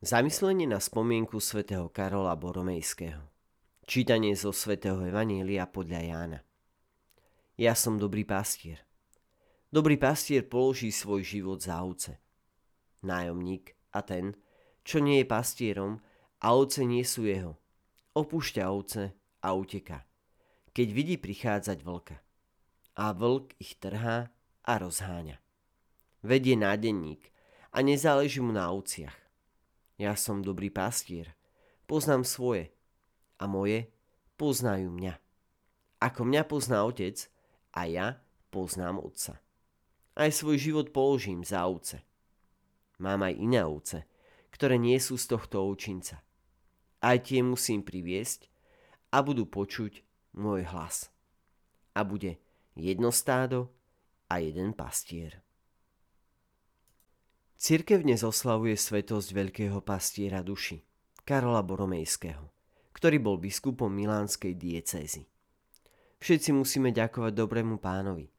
Zamyslenie 0.00 0.64
na 0.64 0.80
spomienku 0.80 1.44
svätého 1.44 1.92
Karola 1.92 2.32
Boromejského. 2.32 3.20
Čítanie 3.84 4.32
zo 4.32 4.48
svätého 4.48 4.96
Evanília 5.04 5.68
podľa 5.68 6.00
Jána. 6.00 6.40
Ja 7.60 7.76
som 7.76 8.00
dobrý 8.00 8.24
pastier. 8.24 8.80
Dobrý 9.68 10.00
pastier 10.00 10.48
položí 10.48 10.88
svoj 10.88 11.20
život 11.20 11.60
za 11.60 11.84
ovce. 11.84 12.16
Nájomník 13.04 13.76
a 13.92 14.00
ten, 14.00 14.40
čo 14.88 15.04
nie 15.04 15.20
je 15.20 15.28
pastierom 15.28 16.00
a 16.40 16.56
ovce 16.56 16.80
nie 16.88 17.04
sú 17.04 17.28
jeho, 17.28 17.60
opúšťa 18.16 18.72
ovce 18.72 19.12
a 19.44 19.52
uteká, 19.52 20.08
keď 20.72 20.88
vidí 20.96 21.20
prichádzať 21.20 21.84
vlka. 21.84 22.16
A 22.96 23.12
vlk 23.12 23.52
ich 23.60 23.76
trhá 23.76 24.32
a 24.64 24.72
rozháňa. 24.80 25.36
Vedie 26.24 26.56
nádenník 26.56 27.28
a 27.76 27.84
nezáleží 27.84 28.40
mu 28.40 28.56
na 28.56 28.72
ovciach 28.72 29.19
ja 30.00 30.16
som 30.16 30.40
dobrý 30.40 30.72
pastier. 30.72 31.36
Poznám 31.84 32.24
svoje. 32.24 32.72
A 33.36 33.44
moje 33.44 33.92
poznajú 34.40 34.88
mňa. 34.88 35.20
Ako 36.00 36.24
mňa 36.24 36.42
pozná 36.48 36.80
otec, 36.88 37.28
a 37.76 37.84
ja 37.84 38.16
poznám 38.48 39.04
otca. 39.04 39.36
Aj 40.16 40.32
svoj 40.32 40.56
život 40.56 40.88
položím 40.96 41.44
za 41.44 41.68
ovce. 41.68 42.00
Mám 42.96 43.28
aj 43.28 43.34
iné 43.36 43.60
ovce, 43.60 44.08
ktoré 44.48 44.80
nie 44.80 44.96
sú 44.96 45.20
z 45.20 45.36
tohto 45.36 45.60
ovčinca. 45.68 46.24
Aj 47.04 47.16
tie 47.20 47.44
musím 47.44 47.84
priviesť 47.84 48.48
a 49.12 49.20
budú 49.20 49.44
počuť 49.44 50.00
môj 50.36 50.64
hlas. 50.68 51.12
A 51.92 52.04
bude 52.04 52.40
jedno 52.72 53.12
stádo 53.12 53.68
a 54.32 54.40
jeden 54.40 54.72
pastier. 54.72 55.44
Cirkev 57.60 58.08
dnes 58.08 58.24
oslavuje 58.24 58.72
svetosť 58.72 59.36
veľkého 59.36 59.84
pastiera 59.84 60.40
duši, 60.40 60.80
Karola 61.28 61.60
Boromejského, 61.60 62.48
ktorý 62.96 63.20
bol 63.20 63.36
biskupom 63.36 63.92
Milánskej 63.92 64.56
diecézy. 64.56 65.28
Všetci 66.24 66.56
musíme 66.56 66.88
ďakovať 66.88 67.36
dobrému 67.36 67.76
pánovi, 67.76 68.32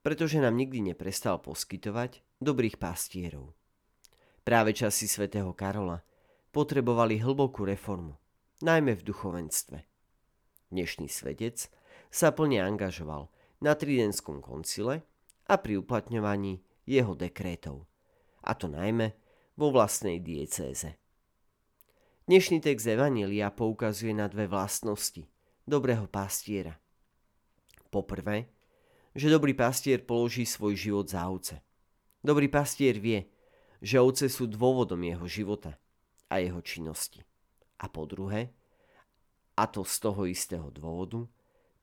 pretože 0.00 0.40
nám 0.40 0.56
nikdy 0.56 0.88
neprestal 0.88 1.44
poskytovať 1.44 2.24
dobrých 2.40 2.80
pastierov. 2.80 3.52
Práve 4.40 4.72
časy 4.72 5.04
svätého 5.04 5.52
Karola 5.52 6.00
potrebovali 6.48 7.20
hlbokú 7.20 7.68
reformu, 7.68 8.16
najmä 8.64 8.96
v 8.96 9.04
duchovenstve. 9.04 9.84
Dnešný 10.72 11.12
svetec 11.12 11.68
sa 12.08 12.32
plne 12.32 12.64
angažoval 12.64 13.28
na 13.60 13.76
Tridenskom 13.76 14.40
koncile 14.40 15.04
a 15.44 15.60
pri 15.60 15.76
uplatňovaní 15.76 16.64
jeho 16.88 17.12
dekrétov– 17.12 17.84
a 18.42 18.52
to 18.58 18.66
najmä 18.66 19.14
vo 19.54 19.70
vlastnej 19.70 20.18
diecéze. 20.18 20.98
Dnešný 22.26 22.62
text 22.62 22.86
Evanília 22.86 23.50
poukazuje 23.50 24.14
na 24.14 24.30
dve 24.30 24.46
vlastnosti 24.46 25.26
dobrého 25.66 26.06
pastiera. 26.06 26.78
Poprvé, 27.90 28.46
že 29.12 29.28
dobrý 29.28 29.52
pastier 29.52 30.00
položí 30.06 30.46
svoj 30.46 30.78
život 30.78 31.06
za 31.10 31.26
ovce. 31.26 31.60
Dobrý 32.22 32.46
pastier 32.46 32.96
vie, 32.96 33.26
že 33.82 33.98
ovce 33.98 34.30
sú 34.30 34.46
dôvodom 34.46 35.02
jeho 35.02 35.26
života 35.26 35.76
a 36.30 36.38
jeho 36.38 36.62
činnosti. 36.62 37.26
A 37.82 37.90
po 37.90 38.06
druhé, 38.06 38.54
a 39.58 39.66
to 39.66 39.82
z 39.82 39.96
toho 39.98 40.22
istého 40.30 40.70
dôvodu, 40.70 41.26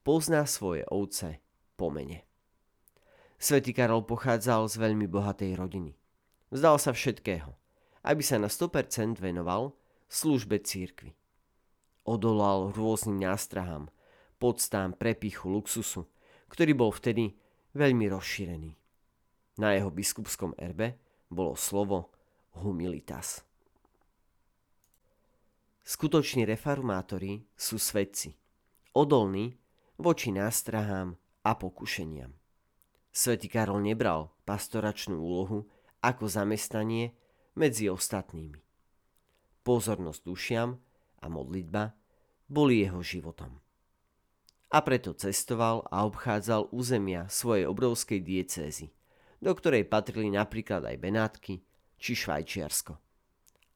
pozná 0.00 0.48
svoje 0.48 0.82
ovce 0.88 1.44
po 1.76 1.92
mene. 1.92 2.24
Svetý 3.36 3.76
Karol 3.76 4.04
pochádzal 4.08 4.68
z 4.68 4.76
veľmi 4.80 5.06
bohatej 5.08 5.56
rodiny. 5.56 5.99
Vzdal 6.50 6.82
sa 6.82 6.90
všetkého, 6.90 7.54
aby 8.02 8.22
sa 8.26 8.42
na 8.42 8.50
100% 8.50 9.22
venoval 9.22 9.74
službe 10.10 10.58
církvy. 10.58 11.14
Odolal 12.02 12.74
rôznym 12.74 13.22
nástrahám, 13.22 13.86
podstám, 14.42 14.98
prepichu, 14.98 15.46
luxusu, 15.46 16.10
ktorý 16.50 16.74
bol 16.74 16.90
vtedy 16.90 17.38
veľmi 17.78 18.10
rozšírený. 18.10 18.74
Na 19.62 19.78
jeho 19.78 19.94
biskupskom 19.94 20.58
erbe 20.58 20.98
bolo 21.30 21.54
slovo 21.54 22.10
humilitas. 22.58 23.46
Skutoční 25.86 26.46
reformátori 26.46 27.46
sú 27.54 27.78
svedci, 27.78 28.34
odolní 28.94 29.54
voči 29.98 30.34
nástrahám 30.34 31.14
a 31.46 31.50
pokušeniam. 31.54 32.34
Svetý 33.10 33.50
Karol 33.50 33.82
nebral 33.82 34.30
pastoračnú 34.46 35.18
úlohu 35.18 35.66
ako 36.00 36.28
zamestnanie 36.28 37.12
medzi 37.56 37.92
ostatnými. 37.92 38.60
Pozornosť 39.60 40.20
dušiam 40.24 40.80
a 41.20 41.26
modlitba 41.28 41.92
boli 42.48 42.82
jeho 42.82 43.04
životom. 43.04 43.60
A 44.70 44.78
preto 44.86 45.12
cestoval 45.12 45.84
a 45.90 46.06
obchádzal 46.06 46.70
územia 46.70 47.26
svojej 47.26 47.66
obrovskej 47.66 48.22
diecézy, 48.22 48.94
do 49.42 49.50
ktorej 49.52 49.86
patrili 49.90 50.30
napríklad 50.30 50.86
aj 50.86 50.96
Benátky 50.96 51.54
či 52.00 52.12
Švajčiarsko, 52.16 52.94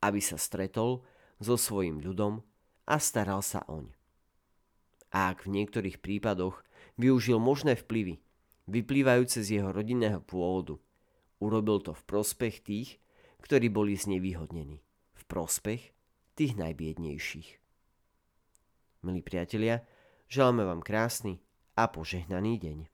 aby 0.07 0.21
sa 0.23 0.39
stretol 0.39 1.03
so 1.43 1.59
svojim 1.59 1.99
ľudom 1.99 2.41
a 2.87 2.97
staral 3.03 3.43
sa 3.43 3.67
oň. 3.67 3.91
A 5.15 5.31
ak 5.35 5.47
v 5.47 5.55
niektorých 5.61 5.99
prípadoch 5.99 6.63
využil 6.99 7.43
možné 7.43 7.75
vplyvy, 7.75 8.23
vyplývajúce 8.71 9.43
z 9.43 9.61
jeho 9.61 9.71
rodinného 9.71 10.23
pôvodu, 10.23 10.79
Urobil 11.43 11.81
to 11.83 11.93
v 11.93 12.03
prospech 12.05 12.61
tých, 12.63 12.89
ktorí 13.43 13.69
boli 13.69 13.99
znevýhodnení. 13.99 14.81
V 15.15 15.23
prospech 15.27 15.93
tých 16.35 16.53
najbiednejších. 16.59 17.49
Milí 19.05 19.21
priatelia, 19.21 19.85
želáme 20.31 20.65
vám 20.65 20.81
krásny 20.81 21.39
a 21.77 21.91
požehnaný 21.91 22.57
deň. 22.59 22.94